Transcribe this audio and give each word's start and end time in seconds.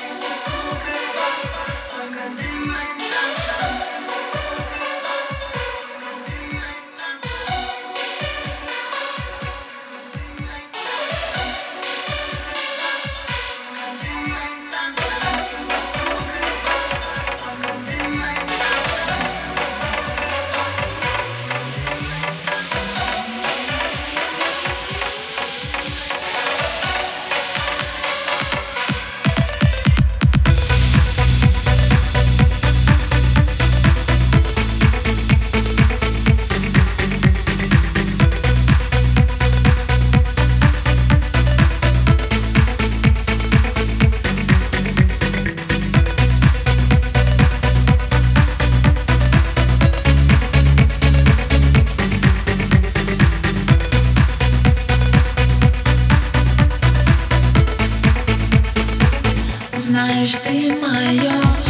She's 0.00 0.12
a 0.12 0.16
schoolgirl, 0.16 2.00
I'm 2.00 2.14
gonna 2.14 2.42
do 2.42 2.59
знаешь, 60.20 60.38
ты 60.44 60.76
мое. 60.76 61.69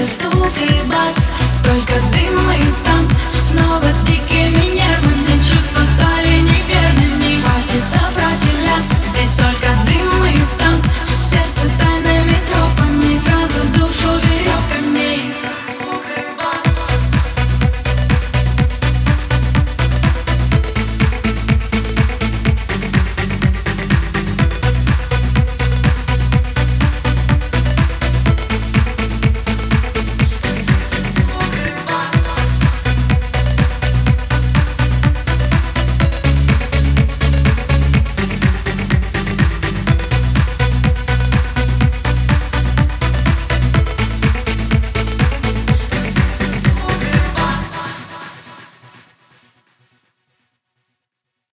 estúpido. 0.00 0.79